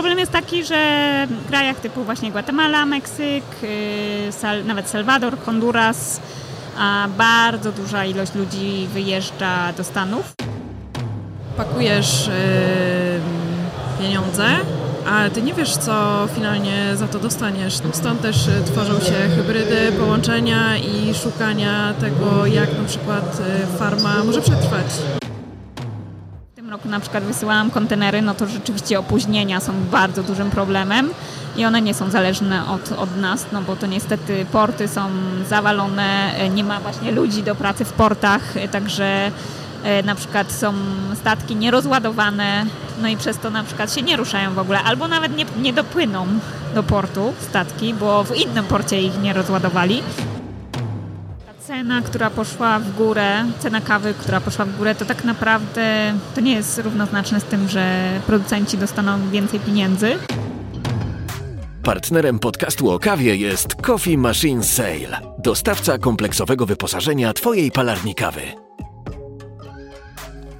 [0.00, 6.20] problem jest taki, że w krajach typu właśnie Guatemala, Meksyk, y, Sal, nawet Salwador, Honduras,
[6.78, 10.32] a bardzo duża ilość ludzi wyjeżdża do Stanów.
[11.56, 12.30] Pakujesz y,
[13.98, 14.44] pieniądze,
[15.10, 17.74] ale ty nie wiesz, co finalnie za to dostaniesz.
[17.92, 23.40] Stąd też y, tworzą się hybrydy, połączenia i szukania tego, jak na przykład
[23.74, 25.19] y, farma może przetrwać.
[26.90, 31.10] Na przykład wysyłałam kontenery, no to rzeczywiście opóźnienia są bardzo dużym problemem
[31.56, 35.10] i one nie są zależne od, od nas, no bo to niestety porty są
[35.48, 39.30] zawalone, e, nie ma właśnie ludzi do pracy w portach, e, także
[39.84, 40.74] e, na przykład są
[41.14, 42.66] statki nierozładowane,
[43.02, 45.72] no i przez to na przykład się nie ruszają w ogóle, albo nawet nie, nie
[45.72, 46.26] dopłyną
[46.74, 50.02] do portu statki, bo w innym porcie ich nie rozładowali.
[51.70, 56.40] Cena, która poszła w górę, cena kawy, która poszła w górę, to tak naprawdę to
[56.40, 60.12] nie jest równoznaczne z tym, że producenci dostaną więcej pieniędzy.
[61.82, 68.42] Partnerem podcastu o kawie jest Coffee Machine Sale, dostawca kompleksowego wyposażenia Twojej palarni kawy.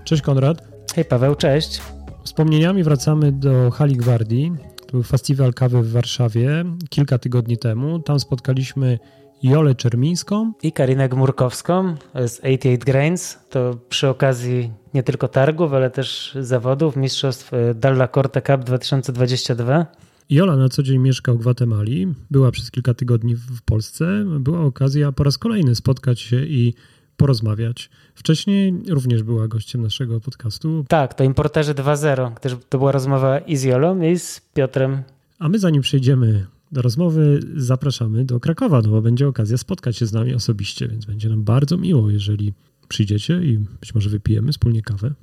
[0.05, 0.63] Cześć Konrad.
[0.95, 1.81] Hej Paweł, cześć.
[2.25, 4.53] Wspomnieniami wracamy do Hali Gwardii.
[4.87, 7.99] To był festiwal kawy w Warszawie kilka tygodni temu.
[7.99, 8.99] Tam spotkaliśmy
[9.43, 13.39] Jolę Czermińską i Karinę Gmurkowską z 88 Grains.
[13.51, 19.87] To przy okazji nie tylko targów, ale też zawodów Mistrzostw Dalla Corte Cup 2022.
[20.31, 24.25] Jola na co dzień mieszka w Gwatemali, była przez kilka tygodni w Polsce.
[24.41, 26.75] Była okazja po raz kolejny spotkać się i
[27.17, 27.91] porozmawiać.
[28.15, 30.85] Wcześniej również była gościem naszego podcastu.
[30.89, 35.03] Tak, to Importerzy 2.0, gdyż to była rozmowa i z Jolą, i z Piotrem.
[35.39, 40.07] A my zanim przejdziemy do rozmowy, zapraszamy do Krakowa, no bo będzie okazja spotkać się
[40.07, 42.53] z nami osobiście, więc będzie nam bardzo miło, jeżeli
[42.89, 45.15] przyjdziecie i być może wypijemy wspólnie kawę.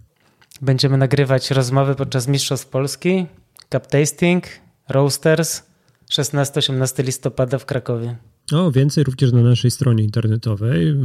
[0.61, 3.25] Będziemy nagrywać rozmowy podczas Mistrzostw Polski,
[3.69, 4.43] Cup Tasting,
[4.89, 5.63] Roasters
[6.11, 8.17] 16-18 listopada w Krakowie.
[8.51, 10.95] O, więcej również na naszej stronie internetowej.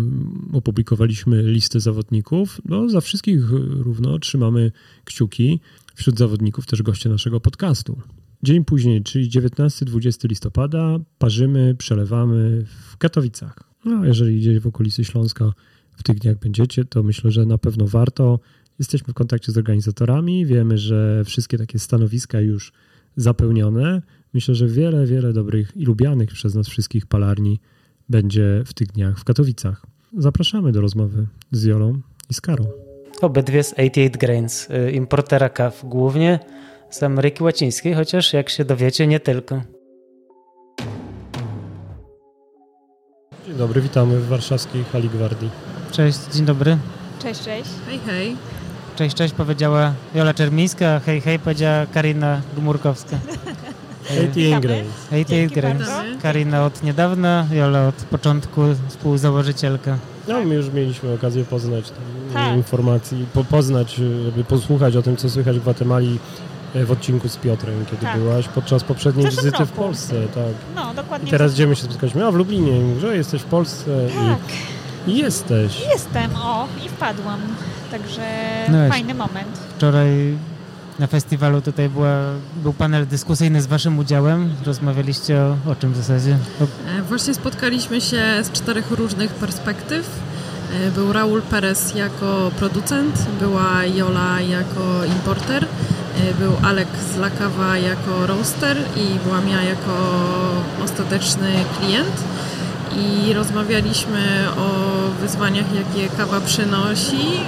[0.52, 2.60] Opublikowaliśmy listę zawodników.
[2.64, 4.72] No, za wszystkich równo trzymamy
[5.04, 5.60] kciuki.
[5.94, 8.00] Wśród zawodników też goście naszego podcastu.
[8.44, 13.58] Dzień później, czyli 19-20 listopada, parzymy, przelewamy w Katowicach.
[13.84, 15.52] No, jeżeli gdzieś w okolicy Śląska
[15.96, 18.40] w tych dniach będziecie, to myślę, że na pewno warto.
[18.78, 20.46] Jesteśmy w kontakcie z organizatorami.
[20.46, 22.72] Wiemy, że wszystkie takie stanowiska już
[23.16, 24.02] zapełnione.
[24.34, 27.60] Myślę, że wiele, wiele dobrych i lubianych przez nas wszystkich palarni
[28.08, 29.86] będzie w tych dniach w Katowicach.
[30.18, 32.66] Zapraszamy do rozmowy z Jolą i z Karą.
[33.20, 36.38] Obydwie z 88 Grains, importera kaw głównie
[36.92, 39.62] z Ameryki Łacińskiej, chociaż jak się dowiecie, nie tylko.
[43.46, 45.50] Dzień dobry, witamy w warszawskiej Hali Gwardii.
[45.92, 46.78] Cześć, dzień dobry.
[47.22, 47.70] Cześć, cześć.
[47.88, 48.36] Hej, hej.
[48.96, 53.16] Cześć, cześć powiedziała Jola Czermińska, a hej, hej powiedziała Karina Gmurkowska.
[54.10, 54.84] 88 Grace.
[55.12, 55.48] 88
[55.78, 56.04] Grace.
[56.22, 59.98] Karina od niedawna, Jola od początku, współzałożycielka.
[60.28, 61.92] No, my już mieliśmy okazję poznać
[62.34, 62.56] Tak.
[62.56, 66.18] informacji, po, poznać, żeby posłuchać o tym, co słychać w Gwatemali
[66.74, 68.18] w odcinku z Piotrem, kiedy Tak.
[68.18, 69.82] byłaś podczas poprzedniej W zeszłym wizyty w roku.
[69.82, 70.14] Polsce.
[70.34, 70.44] Tak.
[70.76, 71.28] No, dokładnie.
[71.28, 72.26] I teraz gdzie my się spotkaliśmy?
[72.26, 73.00] A w Lublinie.
[73.00, 74.38] Że jesteś w Polsce Tak,
[75.06, 75.80] i, i jesteś.
[75.92, 77.40] jestem, o, i wpadłam.
[77.90, 78.22] Także
[78.68, 78.92] No jest.
[78.92, 79.58] fajny moment.
[79.76, 80.36] Wczoraj
[80.98, 82.16] na festiwalu tutaj była,
[82.62, 84.50] był panel dyskusyjny z waszym udziałem.
[84.66, 86.36] Rozmawialiście o, o czym w zasadzie?
[86.60, 86.64] O,
[86.98, 90.10] E, Właśnie spotkaliśmy się z czterech różnych perspektyw.
[90.86, 95.66] E, Był Raul Perez jako producent, była Jola jako importer,
[96.38, 99.92] był Alek z Lakawa jako roaster i byłam ja jako
[100.84, 102.24] ostateczny klient.
[102.96, 107.40] I rozmawialiśmy o wyzwaniach, jakie kawa przynosi,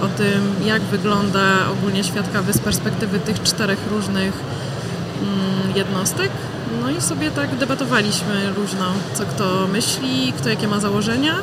[0.00, 4.32] o tym, jak wygląda ogólnie świat kawy z perspektywy tych czterech różnych
[5.22, 6.30] mm, jednostek.
[6.80, 11.34] No i sobie tak debatowaliśmy luźno, co kto myśli, kto jakie ma założenia.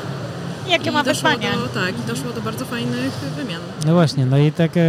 [0.69, 1.51] Jakie I ma wyzwania?
[1.51, 3.61] do, Tak, i doszło do bardzo fajnych wymian.
[3.85, 4.81] No właśnie, no i tak e,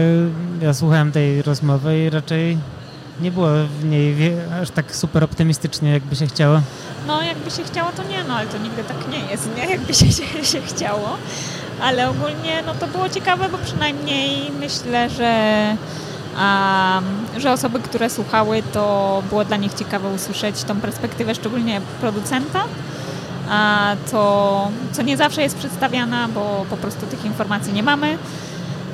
[0.63, 2.59] ja słuchałem tej rozmowy i raczej
[3.21, 3.49] nie było
[3.81, 4.33] w niej wie,
[4.63, 6.61] aż tak super optymistycznie, jakby się chciało.
[7.07, 9.67] No, jakby się chciało, to nie, no, ale to nigdy tak nie jest, nie?
[9.71, 11.17] Jakby się, się, się chciało.
[11.83, 15.33] Ale ogólnie, no to było ciekawe, bo przynajmniej myślę, że,
[16.37, 17.01] a,
[17.39, 22.65] że osoby, które słuchały, to było dla nich ciekawe usłyszeć tą perspektywę, szczególnie producenta,
[24.11, 28.19] to, co nie zawsze jest przedstawiana, bo po prostu tych informacji nie mamy.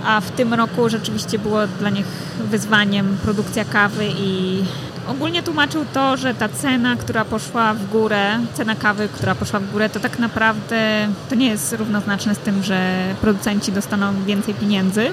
[0.05, 2.07] A w tym roku rzeczywiście było dla nich
[2.41, 4.63] wyzwaniem produkcja kawy i
[5.09, 9.73] ogólnie tłumaczył to, że ta cena, która poszła w górę, cena kawy, która poszła w
[9.73, 12.79] górę, to tak naprawdę to nie jest równoznaczne z tym, że
[13.21, 15.11] producenci dostaną więcej pieniędzy,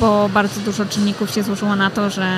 [0.00, 2.28] bo bardzo dużo czynników się złożyło na to, że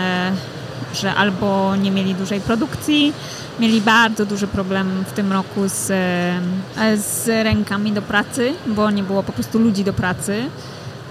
[0.96, 3.12] że albo nie mieli dużej produkcji,
[3.60, 9.02] mieli bardzo duży problem w tym roku z, e, z rękami do pracy, bo nie
[9.02, 10.44] było po prostu ludzi do pracy.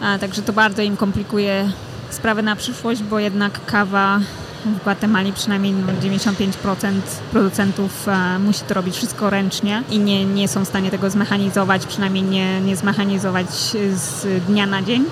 [0.01, 1.71] A, także to bardzo im komplikuje
[2.09, 4.19] sprawę na przyszłość, bo jednak kawa
[4.65, 6.91] w Gwatemali przynajmniej no, 95%
[7.31, 11.85] producentów e, musi to robić wszystko ręcznie i nie, nie są w stanie tego zmechanizować,
[11.85, 13.49] przynajmniej nie, nie zmechanizować
[13.93, 15.05] z dnia na dzień,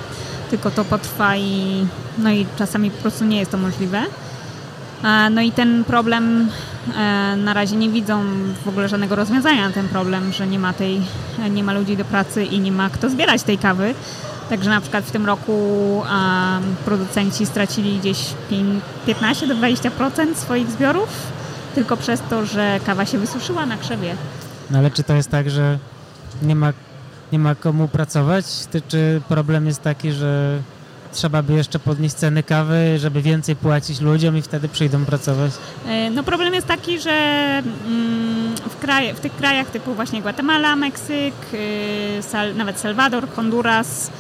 [0.50, 1.86] tylko to potrwa i,
[2.18, 4.02] no i czasami po prostu nie jest to możliwe.
[5.32, 6.50] No i ten problem
[6.98, 8.24] e, na razie nie widzą
[8.66, 11.02] w ogóle żadnego rozwiązania na ten problem, że nie ma tej,
[11.50, 13.94] nie ma ludzi do pracy i nie ma kto zbierać tej kawy.
[14.50, 15.54] Także na przykład w tym roku
[16.86, 18.34] producenci stracili gdzieś
[19.06, 21.10] 15 do 20% swoich zbiorów
[21.76, 24.16] tylko przez to, że kawa się wysuszyła na krzewie.
[24.72, 25.80] No ale czy to jest tak, że
[26.42, 26.74] nie ma,
[27.32, 28.46] nie ma komu pracować?
[28.88, 30.60] Czy problem jest taki, że
[31.14, 35.52] trzeba by jeszcze podnieść ceny kawy, żeby więcej płacić ludziom i wtedy przyjdą pracować?
[35.88, 37.12] E, no problem jest taki, że
[37.86, 44.12] mm, w, kraj, w tych krajach typu właśnie Guatemala, Meksyk, y, nawet Salwador, Honduras,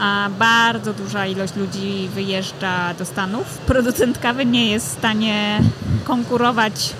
[0.00, 3.58] a bardzo duża ilość ludzi wyjeżdża do Stanów.
[3.58, 5.60] Producent kawy nie jest w stanie
[6.04, 6.94] konkurować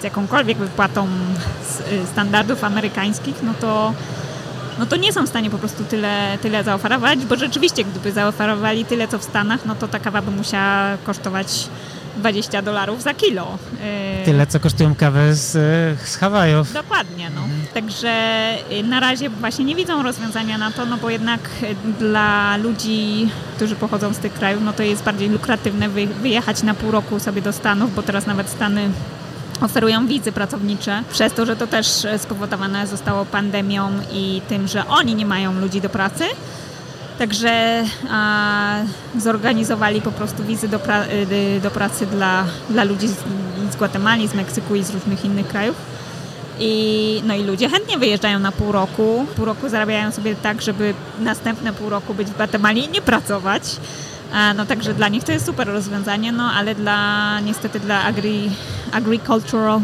[0.00, 3.94] z jakąkolwiek wypłatą y, standardów amerykańskich, no to,
[4.78, 8.84] no to nie są w stanie po prostu tyle, tyle zaoferować, bo rzeczywiście gdyby zaoferowali
[8.84, 11.68] tyle co w Stanach, no to ta kawa by musiała kosztować
[12.16, 13.58] 20 dolarów za kilo.
[14.22, 15.50] Y, Tyle, co kosztują kawy z,
[16.08, 16.72] z Hawajów.
[16.72, 17.40] Dokładnie, no.
[17.74, 18.12] Także
[18.72, 21.40] y, na razie właśnie nie widzą rozwiązania na to, no bo jednak
[21.98, 25.88] dla ludzi, którzy pochodzą z tych krajów, no to jest bardziej lukratywne
[26.22, 28.90] wyjechać na pół roku sobie do Stanów, bo teraz nawet Stany
[29.62, 35.14] oferują wizy pracownicze, przez to, że to też spowodowane zostało pandemią i tym, że oni
[35.14, 36.24] nie mają ludzi do pracy,
[37.18, 38.76] Także a,
[39.18, 43.14] zorganizowali po prostu wizy do, pra, y, do pracy dla, dla ludzi z,
[43.72, 45.76] z Gwatemali, z Meksyku i z różnych innych krajów.
[46.60, 49.26] I, no i ludzie chętnie wyjeżdżają na pół roku.
[49.36, 53.62] Pół roku zarabiają sobie tak, żeby następne pół roku być w Gwatemali i nie pracować.
[54.56, 58.50] No także dla nich to jest super rozwiązanie, no ale dla niestety dla agri,
[58.92, 59.80] agricultural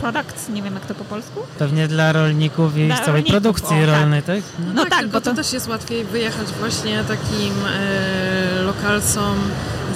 [0.00, 1.40] products, nie wiem jak to po polsku.
[1.58, 4.00] Pewnie dla rolników i dla całej rolników, produkcji o, tak.
[4.00, 4.40] rolnej, tak?
[4.58, 5.30] No, no tak, tak bo to...
[5.30, 5.36] to...
[5.36, 9.36] też jest łatwiej wyjechać właśnie takim e, lokalcom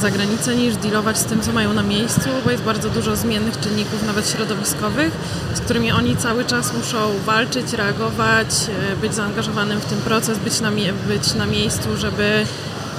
[0.01, 3.61] za granicę niż dealować z tym, co mają na miejscu, bo jest bardzo dużo zmiennych
[3.61, 5.13] czynników, nawet środowiskowych,
[5.55, 8.49] z którymi oni cały czas muszą walczyć, reagować,
[8.93, 10.71] e, być zaangażowanym w ten proces, być na,
[11.09, 12.47] być na miejscu, żeby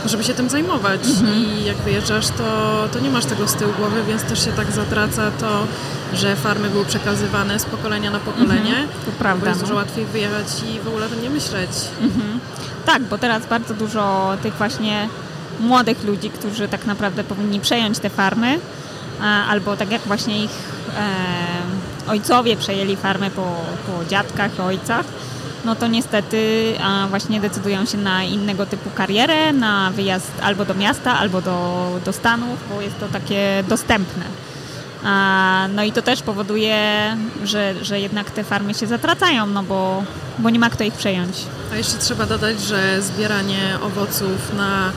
[0.06, 1.34] żeby się tym zajmować mhm.
[1.36, 4.72] i jak wyjeżdżasz, to, to nie masz tego z tyłu głowy, więc też się tak
[4.72, 5.68] zatraca to,
[6.14, 8.78] że farmy były przekazywane z pokolenia na pokolenie.
[8.78, 8.88] Mhm.
[9.06, 9.42] To prawda.
[9.42, 9.68] Bo jest no.
[9.68, 11.70] dużo łatwiej wyjechać i w ogóle o tym nie myśleć.
[12.02, 12.40] Mhm.
[12.86, 15.10] Tak, bo teraz bardzo dużo tych właśnie
[15.60, 18.60] młodych ludzi, którzy tak naprawdę powinni przejąć te farmy,
[19.50, 20.52] albo tak jak właśnie ich
[20.98, 23.42] e, ojcowie przejęli farmy po,
[23.88, 25.06] po dziadkach, ojcach,
[25.65, 26.74] no to niestety
[27.10, 32.13] właśnie decydują się na innego typu karierę, na wyjazd albo do miasta, albo do, do
[32.13, 34.24] Stanów, bo jest to takie dostępne.
[35.75, 36.77] No i to też powoduje,
[37.44, 40.04] że, że jednak te farmy się zatracają, no bo,
[40.39, 41.38] bo nie ma kto ich przejąć.
[41.74, 44.92] A jeszcze trzeba dodać, że zbieranie owoców na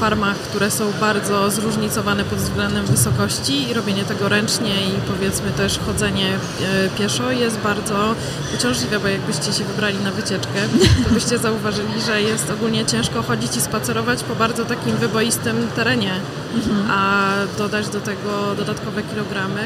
[0.00, 5.78] farmach, które są bardzo zróżnicowane pod względem wysokości i robienie tego ręcznie i powiedzmy też
[5.78, 8.14] chodzenie e, pieszo jest bardzo
[8.54, 10.60] uciążliwe, bo jakbyście się wybrali na wycieczkę,
[11.04, 16.12] to byście zauważyli, że jest ogólnie ciężko chodzić i spacerować po bardzo takim wyboistym terenie,
[16.54, 16.90] mhm.
[16.90, 19.60] a dodać do tego dodatkowe kilogramy.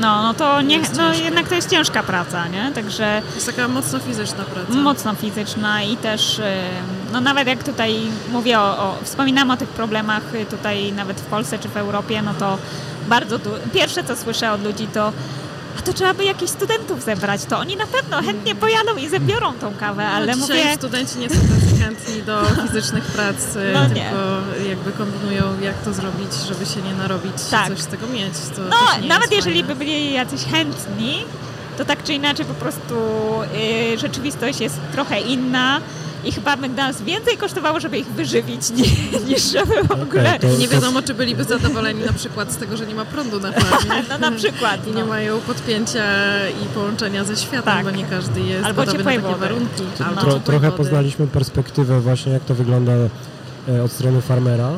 [0.00, 2.72] No, no to nie, no jednak to jest ciężka praca, nie?
[2.74, 3.22] Także...
[3.34, 4.72] Jest taka mocno fizyczna praca.
[4.72, 6.40] Mocno fizyczna i też,
[7.12, 8.00] no nawet jak tutaj
[8.32, 12.34] mówię o, o wspominam o tych problemach tutaj nawet w Polsce czy w Europie, no
[12.34, 12.58] to
[13.08, 13.38] bardzo
[13.74, 15.12] pierwsze co słyszę od ludzi to
[15.78, 19.52] a to trzeba by jakichś studentów zebrać, to oni na pewno chętnie pojadą i zebiorą
[19.52, 20.74] tą kawę, no, ale no, mówię...
[20.76, 23.36] studenci nie są tacy chętni do fizycznych prac,
[23.72, 27.68] no tylko jakby kombinują jak to zrobić, żeby się nie narobić, tak.
[27.68, 28.34] coś z tego mieć.
[28.56, 29.74] To no, nawet jeżeli fajne.
[29.74, 31.24] by byli jacyś chętni,
[31.78, 32.94] to tak czy inaczej po prostu
[33.90, 35.80] yy, rzeczywistość jest trochę inna
[36.24, 38.62] i chyba by nas więcej kosztowało, żeby ich wyżywić,
[39.28, 40.36] niż, żeby w ogóle...
[40.36, 43.40] Okay, to, nie wiadomo, czy byliby zadowoleni na przykład z tego, że nie ma prądu
[43.40, 44.02] na farmie.
[44.10, 44.86] no na przykład.
[44.86, 45.06] I nie no.
[45.06, 46.04] mają podpięcia
[46.64, 47.84] i połączenia ze światem, tak.
[47.84, 49.40] bo nie każdy jest Albo gotowy na takie wody.
[49.40, 49.82] warunki.
[50.04, 50.76] Albo Tro, trochę wody.
[50.76, 52.92] poznaliśmy perspektywę właśnie, jak to wygląda
[53.68, 54.70] e, od strony farmera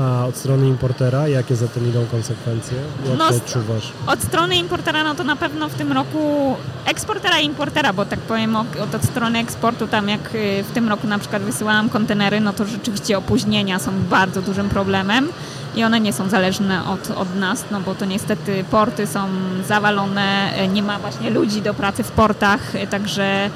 [0.00, 2.78] a od strony importera, jakie za tym idą konsekwencje?
[3.08, 3.92] Jak no, to odczuwasz?
[4.06, 6.54] Od strony importera, no to na pewno w tym roku
[6.86, 10.88] eksportera i importera, bo tak powiem od, od strony eksportu, tam jak y, w tym
[10.88, 15.28] roku na przykład wysyłałam kontenery, no to rzeczywiście opóźnienia są bardzo dużym problemem
[15.76, 19.28] i one nie są zależne od, od nas, no bo to niestety porty są
[19.68, 23.50] zawalone, nie ma właśnie ludzi do pracy w portach, także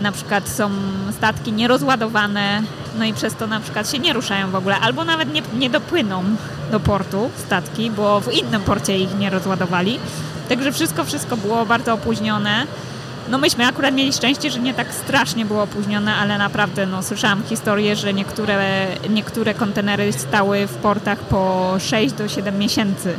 [0.00, 0.70] na przykład są
[1.12, 2.62] statki nierozładowane,
[2.98, 5.70] no i przez to na przykład się nie ruszają w ogóle, albo nawet nie, nie
[5.70, 6.24] dopłyną
[6.70, 9.98] do portu statki, bo w innym porcie ich nie rozładowali.
[10.48, 12.66] Także wszystko, wszystko było bardzo opóźnione.
[13.28, 17.42] No myśmy akurat mieli szczęście, że nie tak strasznie było opóźnione, ale naprawdę no, słyszałam
[17.42, 23.14] historię, że niektóre, niektóre kontenery stały w portach po 6 do 7 miesięcy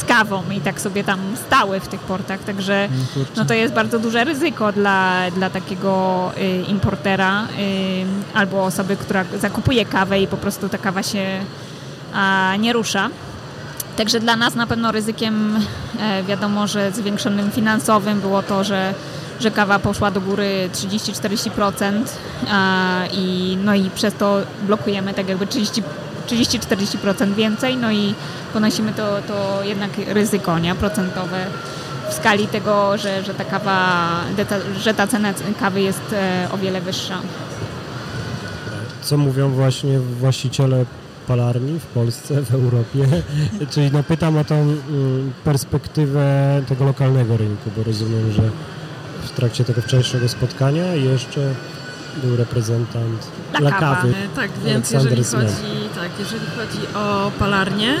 [0.00, 3.74] z kawą i tak sobie tam stały w tych portach, także no, no to jest
[3.74, 7.46] bardzo duże ryzyko dla, dla takiego y, importera y,
[8.34, 11.40] albo osoby, która zakupuje kawę i po prostu ta kawa się
[12.58, 13.10] nie rusza.
[13.96, 15.58] Także dla nas na pewno ryzykiem
[16.00, 18.94] e, wiadomo, że zwiększonym finansowym było to, że,
[19.40, 21.92] że kawa poszła do góry 30-40%
[23.12, 25.46] i, no i przez to blokujemy tak jakby
[26.30, 28.14] 30-40% więcej, no i
[28.52, 31.46] ponosimy to, to jednak ryzyko nie, procentowe
[32.10, 34.10] w skali tego, że, że ta kawa,
[34.78, 37.18] że ta cena kawy jest e, o wiele wyższa.
[39.02, 40.84] Co mówią właśnie właściciele
[41.26, 43.06] palarni w Polsce, w Europie.
[43.72, 48.42] Czyli no pytam o tą mm, perspektywę tego lokalnego rynku, bo rozumiem, że
[49.22, 51.54] w trakcie tego wcześniejszego spotkania jeszcze
[52.22, 53.26] był reprezentant
[53.60, 54.08] La Kawy.
[54.08, 57.94] E, tak, więc jeżeli chodzi, tak, jeżeli chodzi o palarnię,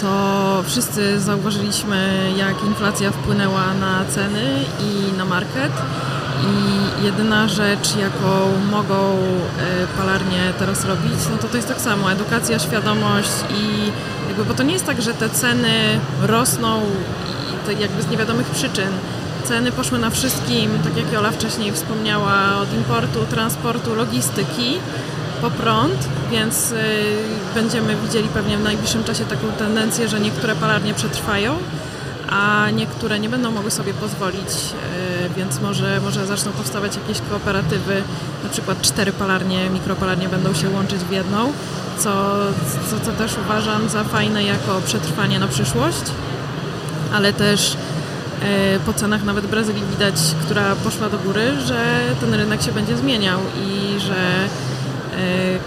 [0.00, 5.72] to wszyscy zauważyliśmy, jak inflacja wpłynęła na ceny i na market.
[6.42, 12.12] I jedyna rzecz, jaką mogą e, palarnie teraz robić, no to to jest tak samo,
[12.12, 13.92] edukacja, świadomość i
[14.28, 16.80] jakby, bo to nie jest tak, że te ceny rosną
[17.68, 18.88] i jakby z niewiadomych przyczyn.
[19.44, 24.78] Ceny poszły na wszystkim, tak jak Jola wcześniej wspomniała, od importu, transportu, logistyki
[25.42, 26.76] po prąd, więc y,
[27.54, 31.56] będziemy widzieli pewnie w najbliższym czasie taką tendencję, że niektóre palarnie przetrwają,
[32.30, 38.02] a niektóre nie będą mogły sobie pozwolić, y, więc może, może zaczną powstawać jakieś kooperatywy,
[38.44, 41.52] na przykład cztery palarnie, mikropalarnie będą się łączyć w jedną,
[41.98, 42.34] co,
[42.90, 46.04] co, co też uważam za fajne jako przetrwanie na przyszłość,
[47.12, 47.76] ale też
[48.86, 50.14] po cenach nawet Brazylii widać,
[50.46, 54.14] która poszła do góry, że ten rynek się będzie zmieniał i że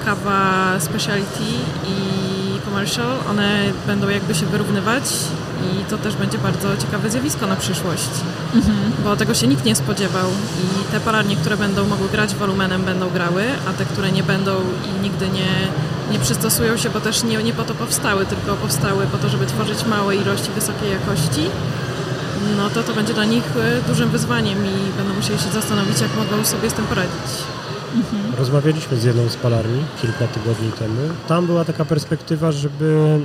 [0.06, 1.44] kawa specialty
[1.88, 3.50] i commercial, one
[3.88, 5.04] będą jakby się wyrównywać
[5.64, 8.10] i to też będzie bardzo ciekawe zjawisko na przyszłość,
[8.56, 8.78] mhm.
[9.04, 10.30] bo tego się nikt nie spodziewał
[10.64, 14.52] i te palarnie, które będą mogły grać wolumenem będą grały, a te, które nie będą
[14.90, 15.50] i nigdy nie,
[16.12, 19.46] nie przystosują się, bo też nie, nie po to powstały, tylko powstały po to, żeby
[19.46, 21.50] tworzyć małe ilości wysokiej jakości,
[22.58, 26.16] no to to będzie dla nich e, dużym wyzwaniem i będą musieli się zastanowić, jak
[26.16, 27.32] mogą sobie z tym poradzić.
[28.38, 31.02] Rozmawialiśmy z jedną z palarni kilka tygodni temu.
[31.28, 33.20] Tam była taka perspektywa, żeby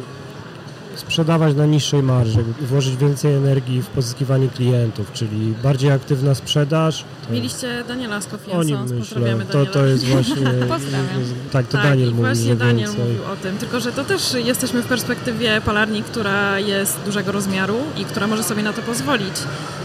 [1.12, 7.04] sprzedawać na niższej marży, włożyć więcej energii w pozyskiwanie klientów, czyli bardziej aktywna sprzedaż.
[7.31, 8.50] Mieliście Daniela z Coffee
[8.99, 10.35] pozdrawiamy to, to jest właśnie...
[10.75, 11.23] Pozdrawiam.
[11.52, 13.04] Tak, to tak, Daniel mówi, właśnie Daniel więcej.
[13.04, 17.76] mówił o tym, tylko że to też jesteśmy w perspektywie palarni, która jest dużego rozmiaru
[17.97, 19.35] i która może sobie na to pozwolić,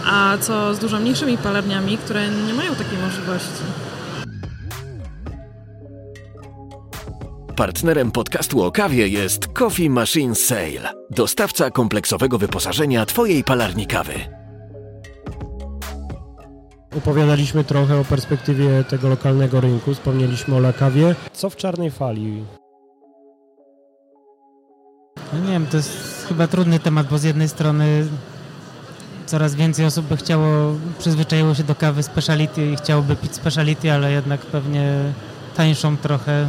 [0.05, 3.86] a co z dużo mniejszymi palarniami, które nie mają takiej możliwości.
[7.57, 14.13] Partnerem podcastu o kawie jest Coffee Machine Sale, dostawca kompleksowego wyposażenia Twojej palarni kawy.
[16.97, 21.15] Opowiadaliśmy trochę o perspektywie tego lokalnego rynku, wspomnieliśmy o Lakawie.
[21.33, 22.43] Co w czarnej fali?
[25.33, 28.07] No nie wiem, to jest chyba trudny temat, bo z jednej strony
[29.25, 34.11] coraz więcej osób by chciało, przyzwyczaiło się do kawy speciality i chciałoby pić speciality, ale
[34.11, 35.13] jednak pewnie
[35.55, 36.47] tańszą trochę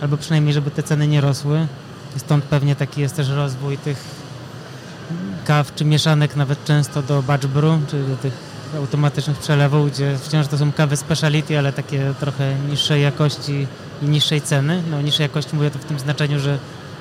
[0.00, 1.66] albo przynajmniej, żeby te ceny nie rosły.
[2.16, 4.04] Stąd pewnie taki jest też rozwój tych
[5.44, 8.32] kaw czy mieszanek nawet często do batch brew, czyli do tych
[8.76, 13.66] automatycznych przelewów, gdzie wciąż to są kawy speciality, ale takie trochę niższej jakości
[14.02, 14.82] i niższej ceny.
[14.90, 16.58] No niższej jakości mówię to w tym znaczeniu, że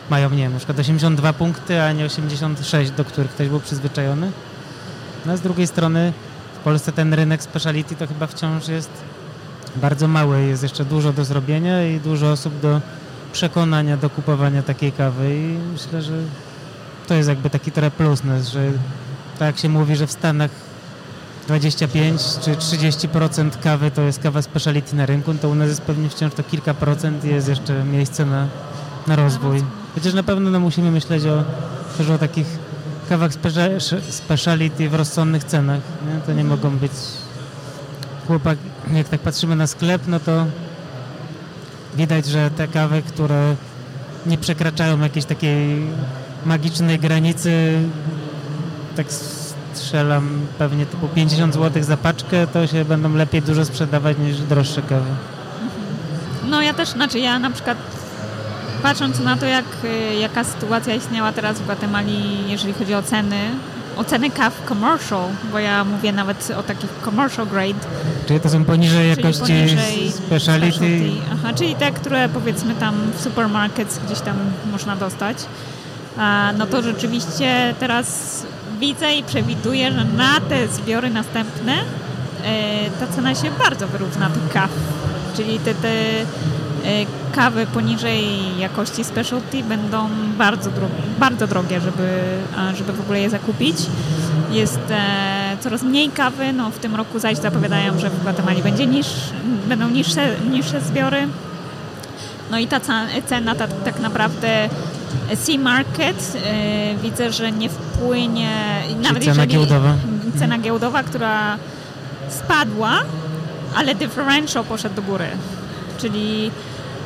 [0.10, 4.32] mają, nie wiem, na przykład 82 punkty, a nie 86, do których ktoś był przyzwyczajony.
[5.26, 6.14] No a z drugiej strony
[6.56, 8.90] w Polsce ten rynek speciality to chyba wciąż jest
[9.76, 12.82] bardzo małe, jest jeszcze dużo do zrobienia i dużo osób do
[13.34, 16.14] przekonania do kupowania takiej kawy i myślę, że
[17.08, 18.22] to jest jakby taki trochę plus,
[18.52, 18.72] że
[19.40, 20.52] tak się mówi, że w Stanach
[21.48, 26.10] 25 czy 30% kawy to jest kawa speciality na rynku, to u nas jest pewnie
[26.10, 28.48] wciąż to kilka procent i jest jeszcze miejsce na,
[29.08, 29.64] na rozwój.
[29.96, 31.44] Chociaż na pewno no, musimy myśleć o,
[31.98, 32.48] też o takich
[33.10, 33.32] kawach
[34.10, 35.82] speciality w rozsądnych cenach.
[36.08, 36.22] Nie?
[36.22, 36.92] To nie mogą być
[38.30, 38.58] chłopak,
[38.94, 40.46] jak tak patrzymy na sklep, no to
[41.96, 43.56] widać, że te kawy, które
[44.26, 45.82] nie przekraczają jakiejś takiej
[46.46, 47.80] magicznej granicy.
[48.96, 49.08] Tak
[49.74, 54.82] strzelam pewnie typu 50 zł za paczkę, to się będą lepiej dużo sprzedawać niż droższe
[54.82, 55.10] kawy.
[56.50, 57.78] No ja też, znaczy ja na przykład
[58.84, 63.40] patrząc na to, jak, y, jaka sytuacja istniała teraz w Gwatemali, jeżeli chodzi o ceny,
[64.00, 67.80] o ceny kaw commercial, bo ja mówię nawet o takich commercial grade.
[68.28, 70.78] Czyli to są poniżej jakości poniżej speciality?
[70.78, 71.12] specialty.
[71.34, 74.38] Aha, czyli te, które powiedzmy tam w supermarkets gdzieś tam
[74.72, 75.38] można dostać.
[76.58, 78.08] No to rzeczywiście teraz
[78.80, 84.50] widzę i przewiduję, że na te zbiory następne e, ta cena się bardzo wyrówna tych
[84.54, 84.70] kaw.
[85.36, 85.92] Czyli te, te
[87.32, 88.24] kawy poniżej
[88.60, 90.88] jakości specialty będą bardzo, dro
[91.20, 92.20] bardzo drogie, żeby,
[92.76, 93.78] żeby w ogóle je zakupić.
[94.52, 98.86] Jest e, coraz mniej kawy, no w tym roku zaś zapowiadają, że w Gwatemali będzie
[98.86, 99.08] niż,
[99.68, 101.28] będą niższe, niższe zbiory.
[102.52, 102.80] No i ta
[103.26, 104.70] cena ta, tak naprawdę
[105.36, 108.50] Sea Market e, widzę, że nie wpłynie,
[109.02, 109.94] nawet cena jeżeli giełdowa.
[110.40, 111.58] cena giełdowa, która
[112.30, 112.92] spadła,
[113.76, 115.28] ale differential poszedł do góry.
[116.02, 116.52] Czyli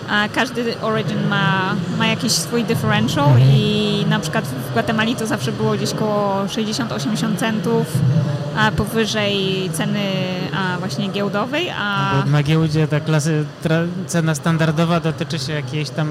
[0.10, 5.52] a każdy origin ma, ma jakiś swój differential i na przykład w Guatemali to zawsze
[5.52, 7.88] było gdzieś koło 60-80 centów
[8.58, 10.00] a powyżej ceny
[10.58, 16.08] a właśnie giełdowej, a Na giełdzie ta klasy, tra, cena standardowa dotyczy się jakiejś tam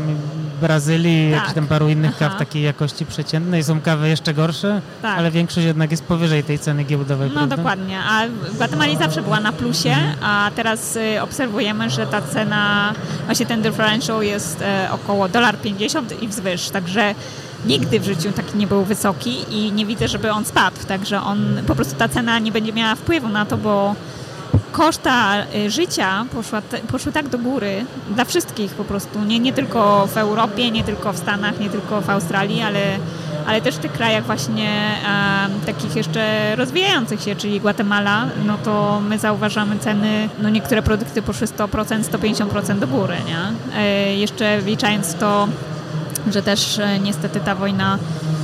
[0.62, 1.36] Brazylii, Tak.
[1.40, 2.28] jakichś tam paru innych Aha.
[2.28, 3.64] kaw takiej jakości przeciętnej.
[3.64, 5.18] Są kawy jeszcze gorsze, Tak.
[5.18, 7.56] ale większość jednak jest powyżej tej ceny giełdowej, No prawda?
[7.56, 12.92] dokładnie, a w Guatemali zawsze była na plusie, a teraz y, obserwujemy, że ta cena,
[13.26, 17.14] właśnie ten differential jest e, około $1,50 i wzwyż, także
[17.66, 21.60] nigdy w życiu taki nie był wysoki i nie widzę, żeby on spadł, także on,
[21.66, 23.94] po prostu ta cena nie będzie miała wpływu na to, bo
[24.72, 30.06] koszta y, życia poszła, poszły tak do góry dla wszystkich po prostu, nie, nie tylko
[30.06, 32.80] w Europie, nie tylko w Stanach, nie tylko w Australii, ale,
[33.46, 39.00] ale też w tych krajach właśnie em, takich jeszcze rozwijających się, czyli Guatemala, no to
[39.08, 43.40] my zauważamy ceny, no niektóre produkty poszły 100%, 150% do góry, nie?
[43.80, 45.48] E, jeszcze wliczając to,
[46.30, 48.41] że też e, niestety ta wojna e,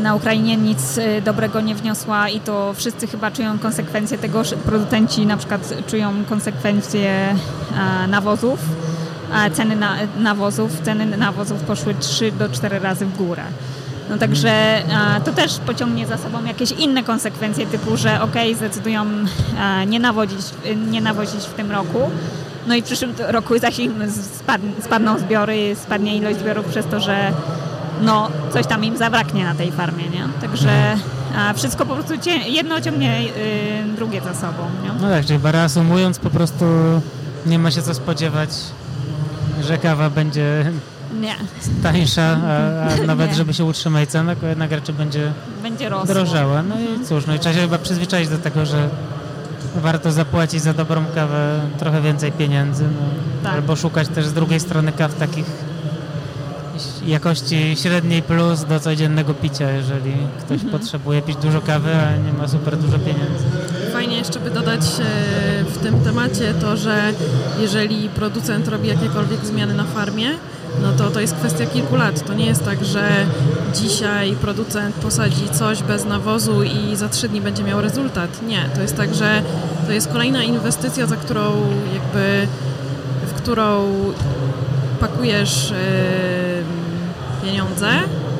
[0.00, 5.26] na Ukrainie nic e, dobrego nie wniosła i to wszyscy chyba czują konsekwencje tego, producenci
[5.26, 8.60] na przykład czują konsekwencje e, nawozów,
[9.52, 13.42] ceny na, nawozów, ceny nawozów poszły 3 do 4 razy w górę.
[14.10, 14.84] No także e,
[15.24, 19.06] to też pociągnie za sobą jakieś inne konsekwencje typu, że okej, zdecydują
[19.58, 20.46] e, nie, nawodzić,
[20.90, 22.10] nie nawozić w tym roku,
[22.66, 23.54] no i w przyszłym roku
[24.38, 27.32] spad, spadną zbiory, spadnie ilość zbiorów przez to, że
[28.02, 30.28] no, coś tam im zabraknie na tej farmie, nie?
[30.40, 30.96] Także
[31.36, 34.90] a wszystko po prostu cie, jedno ciągnie y, drugie za sobą, nie?
[35.00, 36.64] No tak, czyli reasumując, po prostu
[37.46, 38.50] nie ma się co spodziewać,
[39.62, 40.72] że kawa będzie
[41.20, 41.34] Nie,
[41.82, 43.36] tańsza, a, a nawet Nie.
[43.36, 46.14] żeby się utrzymać cena, to jednak raczej będzie będzie rosło.
[46.14, 46.62] drożała.
[46.62, 48.88] No i cóż, no i trzeba się chyba przyzwyczaić do tego, że
[49.76, 53.06] warto zapłacić za dobrą kawę trochę więcej pieniędzy, no,
[53.42, 53.52] Tak.
[53.54, 55.46] albo szukać też z drugiej strony kaw takich
[57.06, 60.70] jakości średniej plus do codziennego picia, jeżeli ktoś Mhm.
[60.80, 63.44] potrzebuje pić dużo kawy, a nie ma super dużo pieniędzy.
[63.92, 67.12] Fajnie jeszcze by dodać e, w tym temacie to, że
[67.60, 70.28] jeżeli producent robi jakiekolwiek zmiany na farmie,
[70.82, 72.26] no to to jest kwestia kilku lat.
[72.26, 73.08] To nie jest tak, że
[73.74, 78.42] dzisiaj producent posadzi coś bez nawozu i za trzy dni będzie miał rezultat.
[78.48, 79.42] Nie, to jest tak, że
[79.86, 81.52] to jest kolejna inwestycja, za którą
[81.94, 82.46] jakby,
[83.26, 83.84] w którą
[85.00, 85.74] pakujesz e,
[87.44, 87.88] pieniądze,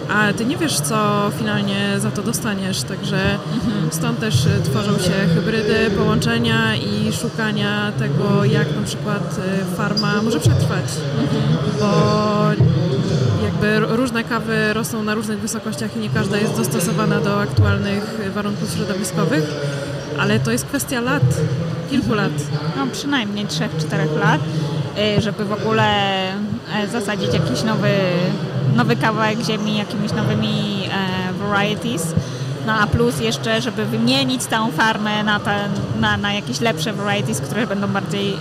[0.08, 3.38] a ty nie wiesz, co finalnie za to dostaniesz, także
[3.90, 10.22] stąd też e, tworzą się hybrydy, połączenia i szukania tego, jak na przykład e, farma
[10.22, 10.84] może przetrwać,
[11.80, 11.90] bo
[13.44, 18.74] jakby różne kawy rosną na różnych wysokościach i nie każda jest dostosowana do aktualnych warunków
[18.76, 19.44] środowiskowych,
[20.18, 21.22] ale to jest kwestia lat,
[21.90, 22.32] kilku lat.
[22.76, 23.60] No przynajmniej 3-4
[24.20, 24.40] lat,
[25.18, 25.84] y, żeby w ogóle
[26.32, 27.90] e, zasadzić jakiś nowy,
[28.74, 32.14] nowy kawałek ziemi jakimiś nowymi e, varieties.
[32.66, 35.68] No a plus jeszcze, żeby wymienić całą farmę na, te,
[36.00, 38.36] na, na jakieś lepsze varieties, które będą bardziej, e,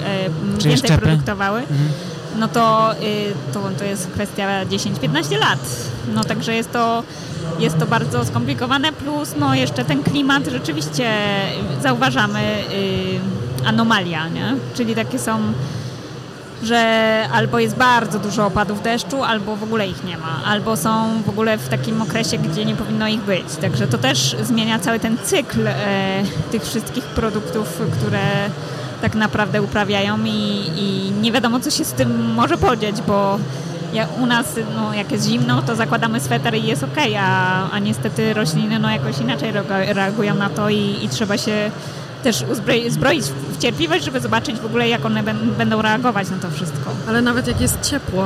[0.58, 1.02] Czyli więcej szczepy?
[1.02, 1.63] produktowały,
[2.39, 5.60] no to, y, to, to jest kwestia 10-15 lat.
[6.13, 7.04] No także jest to,
[7.60, 11.12] jest to bardzo skomplikowane, plus no jeszcze ten klimat rzeczywiście
[11.82, 14.56] zauważamy y, anomalia, nie?
[14.74, 15.39] Czyli takie są,
[16.63, 21.21] że albo jest bardzo dużo opadów deszczu, albo w ogóle ich nie ma, albo są
[21.26, 23.56] w ogóle w takim okresie, gdzie nie powinno ich być.
[23.62, 25.73] Także to też zmienia cały ten cykl e,
[26.52, 28.49] tych wszystkich produktów, które
[29.02, 33.39] tak naprawdę uprawiają i, i nie wiadomo, co się z tym może podzieć, bo
[33.93, 34.45] ja, u nas,
[34.76, 38.89] no, jak jest zimno, to zakładamy sweter i jest ok, a, a niestety rośliny no,
[38.89, 39.52] jakoś inaczej
[39.88, 41.71] reagują na to i, i trzeba się
[42.23, 42.45] też
[42.89, 45.23] uzbroić w cierpliwość, żeby zobaczyć w ogóle, jak one
[45.57, 46.91] będą reagować na to wszystko.
[47.07, 48.25] Ale nawet jak jest ciepło,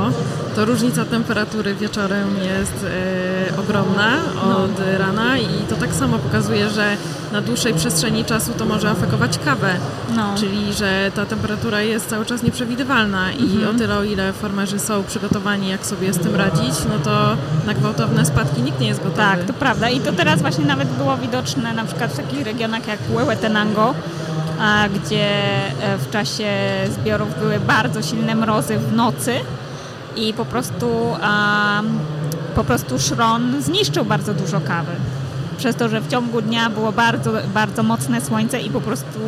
[0.55, 4.97] to różnica temperatury wieczorem jest e, ogromna od no.
[4.97, 6.97] rana i to tak samo pokazuje, że
[7.31, 9.73] na dłuższej przestrzeni czasu to może afekować kawę.
[10.15, 10.35] No.
[10.37, 13.75] Czyli, że ta temperatura jest cały czas nieprzewidywalna i mhm.
[13.75, 17.73] o tyle, o ile farmerzy są przygotowani, jak sobie z tym radzić, no to na
[17.73, 19.17] gwałtowne spadki nikt nie jest gotowy.
[19.17, 19.89] Tak, to prawda.
[19.89, 23.93] I to teraz właśnie nawet było widoczne na przykład w takich regionach jak Huehuetenango,
[24.95, 25.29] gdzie
[25.81, 26.49] e, w czasie
[26.91, 29.33] zbiorów były bardzo silne mrozy w nocy
[30.15, 31.15] i po prostu,
[32.55, 34.91] po prostu szron zniszczył bardzo dużo kawy.
[35.57, 39.19] Przez to, że w ciągu dnia było bardzo, bardzo mocne słońce i po prostu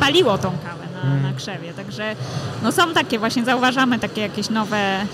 [0.00, 1.22] paliło tą kawę na, mm.
[1.22, 1.72] na krzewie.
[1.72, 2.16] Także
[2.62, 5.06] no są takie właśnie, zauważamy takie jakieś nowe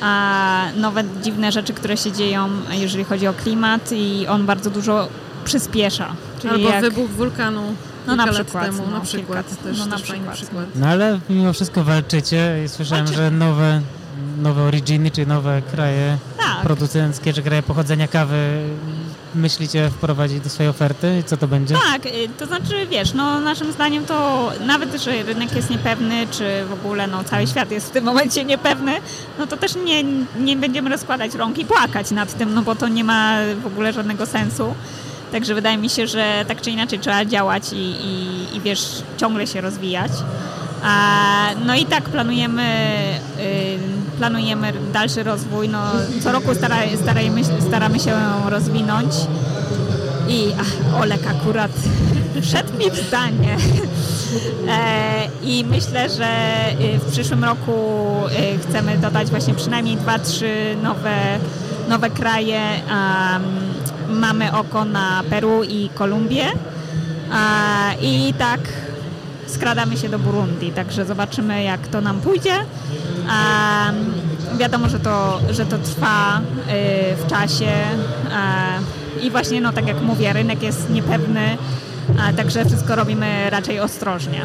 [0.00, 5.08] a, nowe dziwne rzeczy, które się dzieją, jeżeli chodzi o klimat i on bardzo dużo
[5.44, 6.08] przyspiesza.
[6.40, 6.80] Czyli Albo jak...
[6.80, 7.74] wybuch wulkanu
[8.06, 9.46] no na przykład, temu, no, na przykład.
[9.48, 10.34] Kilka, też, no, na przykład.
[10.34, 10.66] przykład.
[10.74, 13.80] No ale mimo wszystko walczycie i słyszałem, że nowe,
[14.38, 16.18] nowe originy, czy nowe kraje
[16.54, 16.62] tak.
[16.62, 18.58] producenckie, czy kraje pochodzenia kawy
[19.34, 21.22] myślicie wprowadzić do swojej oferty?
[21.26, 21.74] Co to będzie?
[21.92, 26.64] Tak, y, to znaczy wiesz, no naszym zdaniem to nawet, że rynek jest niepewny, czy
[26.64, 28.92] w ogóle no, cały świat jest w tym momencie niepewny,
[29.38, 30.04] no to też nie,
[30.40, 33.92] nie będziemy rozkładać rąk i płakać nad tym, no bo to nie ma w ogóle
[33.92, 34.74] żadnego sensu.
[35.32, 39.46] Także wydaje mi się, że tak czy inaczej trzeba działać i, i, i wiesz, ciągle
[39.46, 40.12] się rozwijać.
[41.66, 42.62] No i tak planujemy,
[43.40, 43.78] y,
[44.18, 45.68] planujemy dalszy rozwój.
[45.68, 45.82] No,
[46.22, 48.12] co roku stara, starajmy, staramy się
[48.48, 49.14] rozwinąć.
[50.28, 51.70] I ach, Olek akurat
[52.42, 53.56] wszedł mi w zdanie.
[54.68, 56.28] E, I myślę, że
[56.80, 57.72] y, w przyszłym roku
[58.54, 61.38] y, chcemy dodać właśnie przynajmniej dwa, trzy nowe,
[61.88, 62.60] nowe kraje.
[64.08, 66.44] Mamy oko na Peru i Kolumbię.
[68.02, 68.60] I tak
[69.46, 72.54] skradamy się do Burundi, także zobaczymy jak to nam pójdzie.
[74.58, 77.72] Wiadomo, że to, że to trwa y, w czasie
[79.22, 81.56] i właśnie, no tak jak mówię, rynek jest niepewny,
[82.36, 84.42] także wszystko robimy raczej ostrożnie.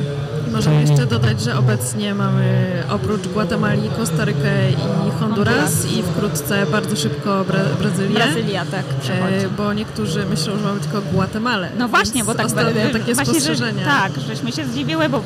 [0.52, 7.46] Możemy jeszcze dodać, że obecnie mamy oprócz Gwatemali, Kostarykę i Honduras i wkrótce bardzo szybko
[7.46, 8.16] Bra Brazylię.
[8.16, 11.70] Brazylia, tak, e, Bo niektórzy myślą, że mamy tylko Guatemalę.
[11.78, 13.80] No właśnie, bo tak ostatnio takie właśnie, spostrzeżenia.
[13.80, 15.24] Że, tak, żeśmy się zdziwiły, bo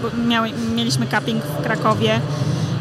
[0.75, 2.21] mieliśmy cupping w Krakowie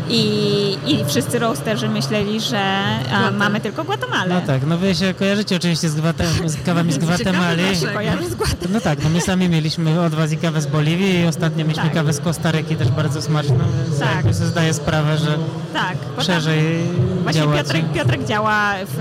[0.09, 2.61] i, I wszyscy roasterzy myśleli, że
[3.13, 4.35] a, mamy tylko Guatemalę.
[4.35, 7.63] No tak, no wy się kojarzycie oczywiście z, Gwate- z kawami z Gwatemali.
[8.71, 11.85] No tak, no my sami mieliśmy od was i kawę z Boliwii i ostatnio mieliśmy
[11.85, 11.95] tak.
[11.95, 14.15] kawę z Kostaryki też bardzo smaczną, więc tak.
[14.17, 15.39] jakby sobie zdaję sprawę, że
[15.73, 16.79] tak, szerzej
[17.23, 18.99] Właśnie Piotrek, Piotrek działa w,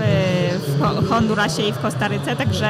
[1.02, 2.68] w Hondurasie i w Kostaryce, także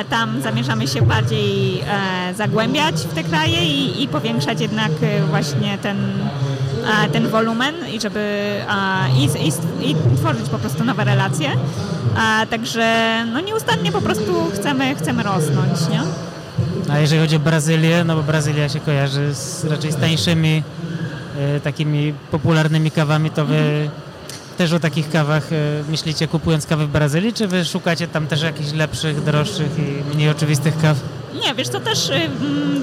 [0.00, 5.22] e, tam zamierzamy się bardziej e, zagłębiać w te kraje i, i powiększać jednak e,
[5.26, 5.96] właśnie ten
[7.12, 8.54] ten wolumen i żeby
[9.16, 9.52] i, i,
[9.90, 11.48] i tworzyć po prostu nowe relacje.
[12.50, 16.00] Także no nieustannie po prostu chcemy, chcemy rosnąć, nie?
[16.90, 20.62] A jeżeli chodzi o Brazylię, no bo Brazylia się kojarzy z, raczej z tańszymi
[21.38, 23.90] e, takimi popularnymi kawami, to wy mhm.
[24.58, 28.42] też o takich kawach e, myślicie kupując kawy w Brazylii, czy wy szukacie tam też
[28.42, 30.96] jakichś lepszych, droższych i mniej oczywistych kaw?
[31.34, 32.28] Nie, wiesz, to też y,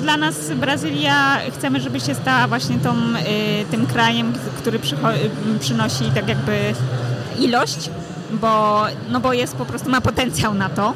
[0.01, 6.11] dla nas Brazylia chcemy, żeby się stała właśnie tą, y, tym krajem, który y, przynosi
[6.15, 6.73] tak jakby
[7.39, 7.89] ilość,
[8.31, 10.93] bo, no bo jest po prostu, ma potencjał na to,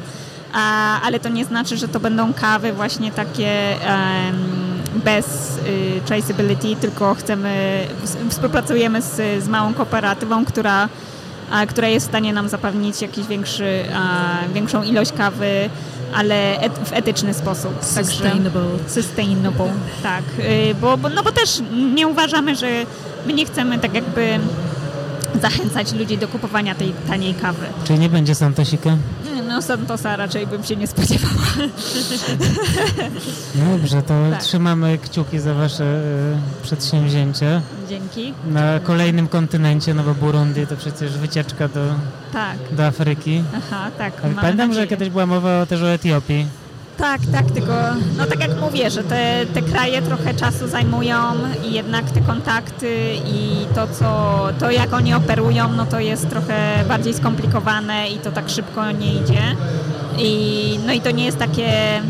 [0.52, 3.76] a, ale to nie znaczy, że to będą kawy właśnie takie
[5.04, 7.80] bez y, traceability, tylko chcemy,
[8.30, 10.88] współpracujemy z, z małą kooperatywą, która
[11.68, 15.70] która jest w stanie nam zapewnić jakiś większy, a, większą ilość kawy
[16.14, 17.72] ale et, w etyczny sposób.
[17.84, 18.62] Sustainable.
[18.78, 20.24] Także, sustainable, tak.
[20.38, 21.62] Y, bo, bo, no bo też
[21.94, 22.66] nie uważamy, że
[23.26, 24.38] my nie chcemy tak jakby
[25.42, 27.66] zachęcać ludzi do kupowania tej taniej kawy.
[27.84, 28.96] Czyli nie będzie Santosika?
[29.48, 31.44] No Santosa raczej bym się nie spodziewała.
[33.54, 34.42] Dobrze, to tak.
[34.42, 37.60] trzymamy kciuki za wasze y, przedsięwzięcie.
[37.88, 38.34] Dzięki.
[38.46, 41.94] Na kolejnym kontynencie, no bo Burundi to przecież wycieczka do,
[42.32, 42.56] tak.
[42.72, 43.42] do Afryki.
[43.56, 44.14] Aha, tak.
[44.14, 44.74] Pamiętam, nadzieję.
[44.74, 46.46] że kiedyś była mowa też o Etiopii.
[46.98, 47.72] Tak, tak, tylko
[48.18, 51.16] no tak jak mówię, że te, te kraje trochę czasu zajmują
[51.64, 56.84] i jednak te kontakty i to, co, to jak oni operują, no to jest trochę
[56.88, 59.56] bardziej skomplikowane i to tak szybko nie idzie.
[60.18, 62.00] I, no i to nie jest takie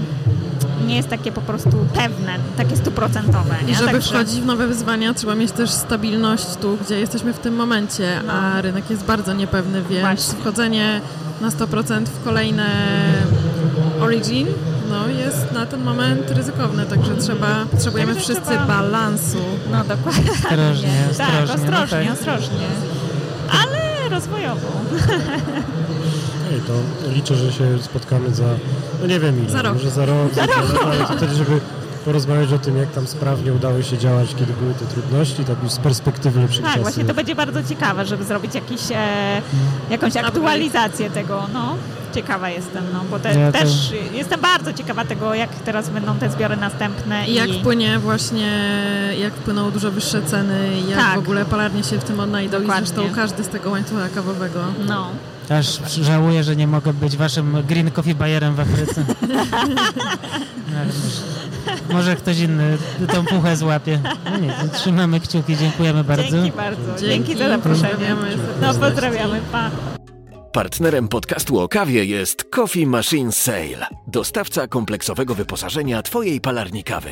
[0.85, 3.55] nie jest takie po prostu pewne, takie stuprocentowe.
[3.69, 7.39] I żeby Także- wchodzić w nowe wyzwania, trzeba mieć też stabilność tu, gdzie jesteśmy w
[7.39, 8.33] tym momencie, No.
[8.33, 10.41] a rynek jest bardzo niepewny, więc Właśnie.
[10.41, 11.01] wchodzenie
[11.41, 12.67] na 100% w kolejne
[14.01, 14.47] Origin
[14.91, 19.39] no, jest na ten moment ryzykowne, także trzeba, potrzebujemy Także wszyscy trzeba- balansu.
[19.73, 20.31] No dokładnie.
[20.33, 22.13] Ostrożnie, Tak, ostrożnie, no ostrożnie, tak.
[22.19, 22.67] ostrożnie.
[23.63, 24.69] Ale rozwojowo.
[26.55, 26.73] Ej, to
[27.09, 28.45] liczę, że się spotkamy za,
[29.01, 29.75] no nie wiem ile, Za rok.
[29.75, 31.61] może za rok, za dwa, ale wtedy, żeby
[32.05, 35.73] porozmawiać o tym, jak tam sprawnie udało się działać, kiedy były te trudności, tak już
[35.73, 36.83] z perspektywy lepszych Tak, czasów.
[36.83, 39.43] właśnie to będzie bardzo ciekawe, żeby zrobić jakiś, e,
[39.91, 41.77] jakąś aktualizację tego, no.
[42.15, 46.15] Ciekawa jestem, no, bo te, Ja to- też jestem bardzo ciekawa tego, jak teraz będą
[46.17, 47.27] te zbiory następne.
[47.29, 48.49] I jak wpłynie właśnie,
[49.21, 51.15] jak wpłyną dużo wyższe ceny, jak Tak.
[51.15, 52.85] w ogóle palarnie się w tym odnajdą Dokładnie.
[52.85, 54.61] i zresztą każdy z tego łańcucha kawowego.
[54.89, 55.07] No,
[55.51, 59.05] Aż żałuję, że nie mogę być waszym green coffee bayerem w Afryce.
[60.77, 60.91] Ale
[61.93, 62.79] może, ktoś inny
[63.13, 64.01] tą puchę złapie.
[64.31, 66.31] No nie, trzymamy kciuki, dziękujemy bardzo.
[66.31, 66.99] dzięki bardzo.
[67.01, 67.89] Dzięki, za zaproszenie.
[67.89, 69.71] Pozdrawiamy No, pozdrawiamy, pa.
[70.55, 77.11] Partnerem podcastu o kawie jest Coffee Machine Sale, dostawca kompleksowego wyposażenia Twojej palarni kawy.